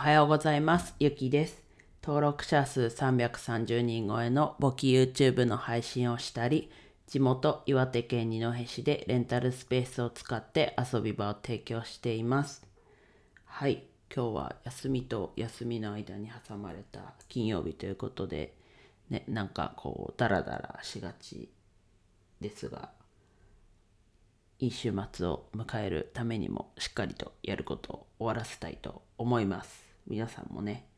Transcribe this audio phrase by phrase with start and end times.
[0.00, 0.94] はようございます。
[0.98, 1.62] ゆきです。
[2.02, 6.70] 登録者数330人超えの簿記 YouTube の配信をしたり、
[7.06, 12.66] 地元岩手県二戸市でレンタルスペースを使って遊び場を提供しています。
[13.44, 18.54] はい、今日は休みと休みの間に挟まれた金曜日ということで、
[19.10, 21.50] ね、なんかこう、ダラダラしがち
[22.40, 22.88] ですが、
[24.60, 29.89] いい週末を迎えるためにもしっかりとやることを終わらせたいと思います。
[30.10, 30.88] 皆さんもね、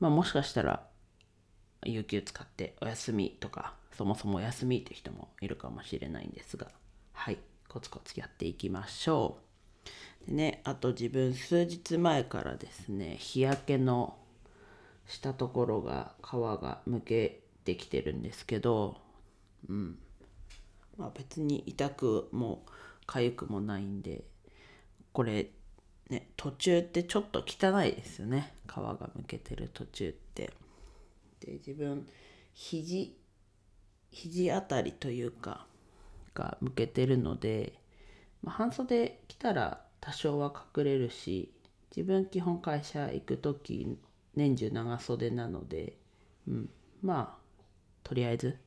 [0.00, 0.86] まあもしかしたら、
[1.84, 6.66] 有給使ってお休みとか、そもそもお休みって人もいるかもしれないんですが、
[7.12, 9.38] はい、コツコツやっていきましょ
[10.26, 10.30] う。
[10.30, 14.18] でね、あと自分数日前からですね、日焼けの
[15.06, 18.96] したところが皮がむけてきてるんですけど、
[19.68, 19.96] うん、
[20.96, 22.66] まあ別に痛くも
[23.06, 24.24] 痒くもないんで
[25.12, 25.50] これ
[26.10, 28.54] ね途中ってちょっと汚いですよね。
[28.66, 30.52] 皮がむけてる途中って。
[31.40, 32.06] で自分
[32.52, 33.16] 肘
[34.10, 35.66] 肘あたりというか
[36.34, 37.74] がむけてるので、
[38.42, 41.52] まあ、半袖着たら多少は隠れるし
[41.94, 43.98] 自分基本会社行く時
[44.34, 45.96] 年中長袖なので、
[46.48, 46.70] うん、
[47.02, 47.44] まあ
[48.02, 48.58] とりあえず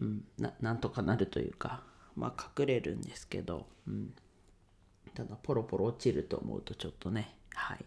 [0.00, 1.82] うん、ななんとかなるというか
[2.14, 4.14] まあ隠れるんですけど、うん、
[5.18, 7.84] ただポロポロ落ちると思うとちょっとねはい。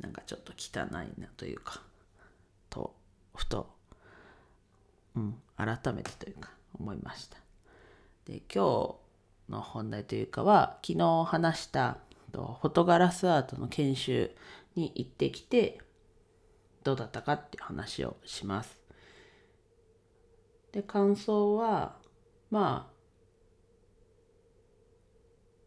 [0.00, 1.80] なんかちょっと汚いなというか
[2.68, 2.96] と
[3.32, 3.72] ふと、
[5.14, 7.36] うん、改めてというか思いました。
[8.24, 8.96] で今
[9.48, 11.98] 日の本題というかは昨日話した
[12.32, 14.30] とフォトガラスアートの研修
[14.74, 15.78] に行ってきて
[16.82, 18.80] どうだったかって話をします。
[20.72, 21.94] で感想は
[22.50, 22.97] まあ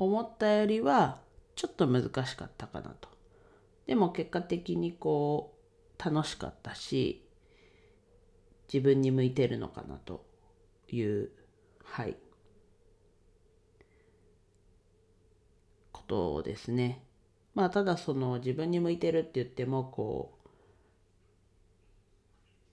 [0.02, 1.20] 思ったよりは
[1.56, 3.08] ちょっと難しかったかなと。
[3.86, 5.54] でも結果的にこ
[6.00, 7.24] う楽しかったし
[8.72, 10.26] 自分に向いてるのかなと
[10.92, 11.30] いう
[11.84, 12.16] はい
[15.92, 17.04] ことですね。
[17.54, 20.50] まあただその自分に向いてるって言ってもこう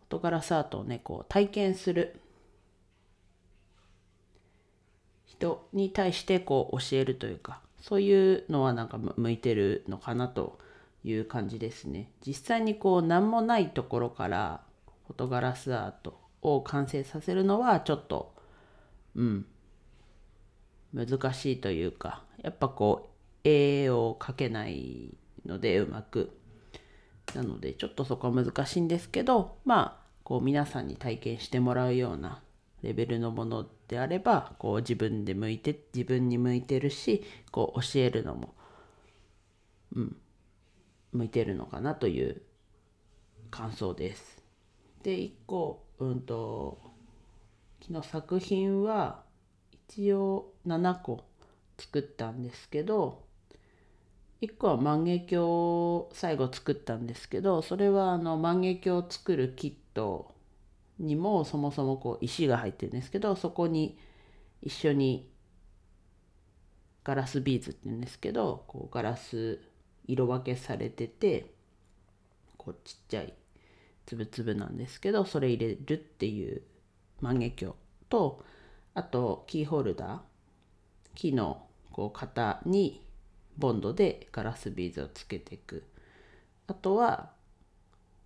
[0.00, 2.22] フォトガラスアートをねこう体験する
[5.28, 10.58] 人に対してこう教えるというかそういうのはなんか向いてるのかなと
[11.04, 12.10] いう感じですね。
[12.26, 14.62] 実際にこう何もないところから
[15.06, 18.34] フォトガラスアートを完成させるのはちょっと
[19.14, 19.46] うん
[20.92, 23.10] 難しいというかやっぱこ
[23.44, 25.14] う絵を描けない
[25.46, 26.34] のでうまく。
[27.34, 32.40] なのでちょっとそこは難しいんですけどまあこう皆さんに体験してもらうような
[32.82, 38.54] レベルのものであればこう自分で向いて自分に向いてるしこう教えるのも
[39.94, 40.16] うん
[41.12, 42.42] 向いてるのかなという
[43.50, 44.42] 感想です。
[45.02, 46.78] で1個うんと
[47.80, 49.22] 昨日作品は
[49.88, 51.24] 一応7個
[51.78, 53.22] 作ったんですけど
[54.40, 60.34] 1個は万華鏡を最後作ったんですけどそれはあの万華鏡を作るキット
[60.98, 63.98] にもそもそもこう石が入ってるんですけどそこに
[64.62, 65.30] 一緒に
[67.04, 69.60] ガラスビーズって言うんですけどこうガラス
[70.06, 71.52] 色分けされてて
[72.56, 73.34] こうちっちゃい
[74.06, 76.62] つぶつぶなんですけどそれ入れるっていう
[77.20, 77.74] 万華鏡
[78.08, 78.44] と
[78.94, 80.18] あとキーホルダー
[81.14, 83.02] 木のこう型に
[83.56, 85.84] ボンドでガラスビーズをつけていく。
[86.68, 87.30] あとは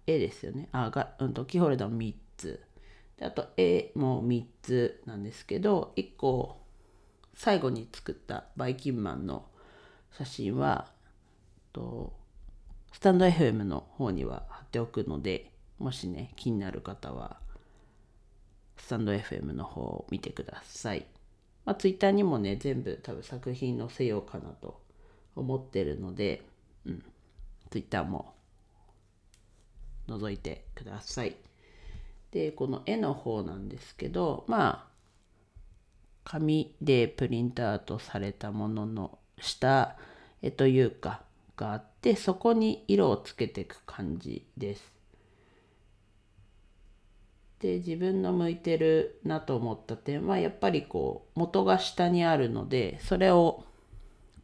[0.06, 0.69] 絵ですよね。
[0.72, 2.60] あが、うん、とキーホルダー3つ
[3.19, 6.60] であと絵も3つなんですけど1個
[7.34, 9.47] 最後に作ったバイキンマンの
[10.16, 10.91] 写真は
[11.72, 12.12] と
[12.92, 17.38] スタンド FM の方には貼っておくのでもしね気になる方は
[18.76, 21.06] スタンド FM の方を見てください。
[21.64, 24.82] まあ、Twitter にもね全部多分作品載せようかなと
[25.36, 26.42] 思ってるので、
[26.84, 27.04] うん、
[27.71, 28.34] Twitter も
[30.09, 31.36] 覗いてください。
[32.32, 34.92] でこの絵の方なんですけどまあ
[36.24, 39.96] 紙でプリントアウトされたものの下
[40.40, 41.22] 絵というか
[41.56, 44.92] があってそこに色をつけていく感じです。
[47.60, 53.64] で自分の向いてるなと思った点はやっぱりこう元が下にあるのでそれを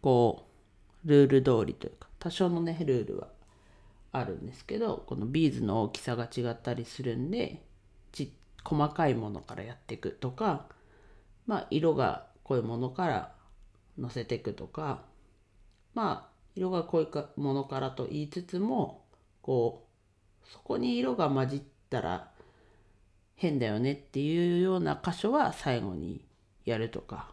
[0.01, 0.47] こ
[1.05, 3.29] うルール通りというか多少のねルールは
[4.13, 7.61] あるんですけどこのビーズの大きさが違ったりするんで
[8.69, 10.67] 細かいものからやっていくとか
[11.47, 13.33] まあ色が濃いものから
[13.97, 15.01] のせていくとか
[15.95, 19.05] まあ色が濃いかものからと言いつつも
[19.41, 19.87] こ
[20.45, 22.31] うそこに色が混じったら
[23.37, 26.21] 変だよねっていうような箇所は最後に
[26.67, 27.31] やるとか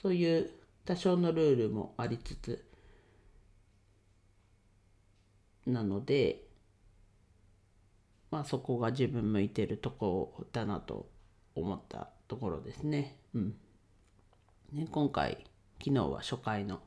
[0.00, 0.50] そういう
[0.86, 2.64] 多少のルールもありつつ
[5.66, 6.44] なので
[8.30, 11.08] まあそこが自分向いてるとこだなと
[11.54, 13.16] 思ったところですね。
[13.34, 13.54] うん
[14.72, 15.44] ね今回
[15.82, 16.80] 昨日は初回の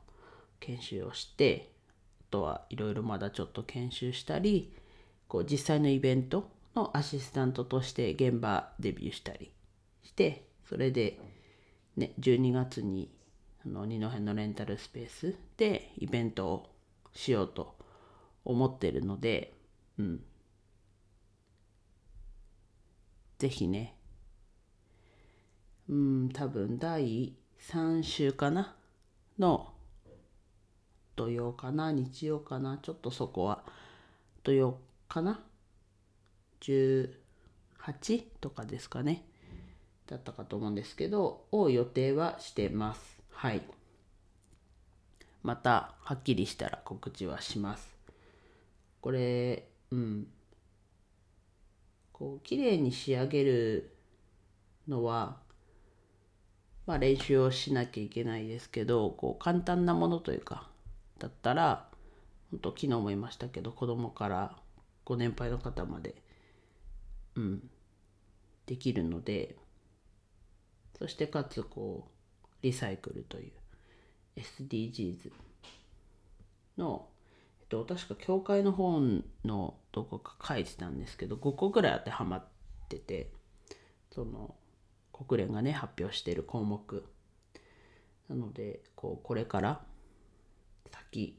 [0.60, 1.70] 研修をして
[2.20, 4.74] あとはいろいろまだちょっと研修したり
[5.28, 9.52] こう実際のイベントのアシスタントとして現場デビューしたり
[10.02, 11.18] してそれで、
[11.96, 13.10] ね、12月に
[13.64, 16.70] あの二戸のレンタルスペースでイベントを
[17.12, 17.76] しようと
[18.44, 19.54] 思ってるので、
[19.98, 20.20] うん。
[23.38, 23.96] ぜひね、
[25.88, 28.74] うん、多分第3週かな
[29.38, 29.72] の
[31.16, 33.64] 土曜かな日曜かなちょっとそこは
[34.42, 34.78] 土曜
[35.08, 35.40] かな
[36.60, 37.10] 18
[38.40, 39.24] とかですかね。
[40.06, 43.18] だったかと思うんですけどを予定はしてます。
[43.30, 43.62] はい。
[45.42, 47.96] またはっきりしたら告知はします。
[49.00, 50.26] これうん。
[52.14, 53.96] こう綺麗に仕上げる
[54.88, 55.36] のは
[56.86, 60.70] まあ練習をしなきゃいけないですけどこう簡単なものというか
[61.18, 61.88] だったら
[62.52, 64.56] 本当昨日も言いましたけど子供から
[65.04, 66.14] ご年配の方まで
[67.34, 67.68] うん
[68.66, 69.56] できるので
[70.98, 72.08] そしてかつこ
[72.44, 73.52] うリサイクルという
[74.36, 75.32] SDGs
[76.78, 77.08] の
[77.82, 82.44] と確か教会の本のどこか書いてたんですけど5個ぐらい当てはまっ
[82.88, 83.30] てて
[84.12, 84.54] その
[85.12, 87.04] 国連がね発表している項目。
[88.28, 89.80] なのでこうこれから
[90.90, 91.36] 先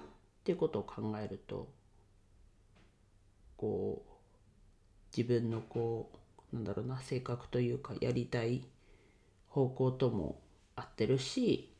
[0.00, 1.68] っていうことを考えると
[3.56, 4.12] こう
[5.16, 6.10] 自分のこ
[6.52, 8.66] うなんだろうな性格というかやりたい
[9.48, 10.40] 方向とも
[10.76, 11.72] 合ってるし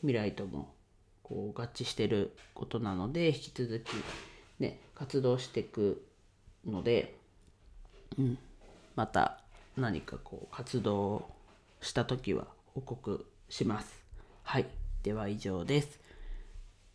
[0.00, 0.74] 未来とも
[1.30, 3.92] こう合致してることなので引き続き
[4.58, 6.04] ね活動していく
[6.66, 7.16] ので、
[8.18, 8.38] うん、
[8.96, 9.38] また
[9.76, 11.30] 何かこう活動
[11.80, 14.00] した時は報告します。
[14.42, 14.66] はい。
[15.02, 16.00] では以上です。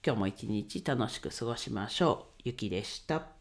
[0.06, 2.42] 今日も一日楽しく過ごしましょう。
[2.44, 3.35] ゆきでした。